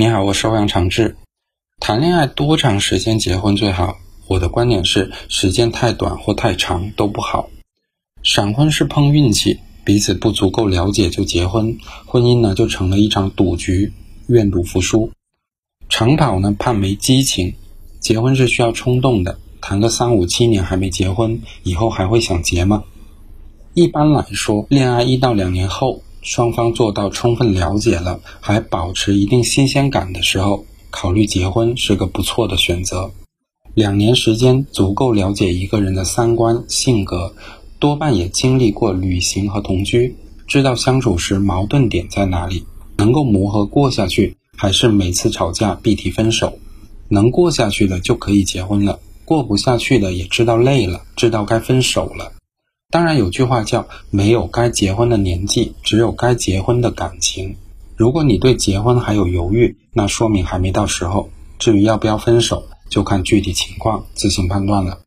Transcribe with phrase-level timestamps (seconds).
[0.00, 1.16] 你好，我是欧阳长志。
[1.80, 3.96] 谈恋爱多长时间结婚最好？
[4.28, 7.50] 我的观点是，时间太短或太长都不好。
[8.22, 13.92] 闪婚是碰运气，彼此不足够了解就结婚，婚姻呢就成了一场赌局，
[14.28, 15.10] 愿赌服输。
[15.88, 17.56] 长跑呢怕没激情，
[17.98, 22.84] 结婚是需要冲动的，谈个三五七年还没结婚，以后还会想结吗？
[23.74, 26.04] 一般来说，恋爱一到两年后。
[26.22, 33.10] 双方做到充分了解了，还保持一定新鲜感的时候，考虑结婚是个不错的选择。
[33.74, 37.34] 两年时间足够了解一个人的三观、性格，
[37.78, 42.64] 多半也经历过旅行和同居，知道相处时矛盾点在哪里，
[42.96, 46.58] 能够磨合过下去，还是每次吵架必提分手。
[47.08, 52.32] 能过下去的就可以结婚了，过不下去的也知道累了，知道该分手了。
[52.90, 57.56] 当然，有句话叫“没有该结婚的年纪，只有该结婚的感情”。
[57.96, 61.28] 如果你对结婚还有犹豫，那说明还没到时候。
[61.58, 65.00] 至于要不要分手，就看具体情况自行判断了。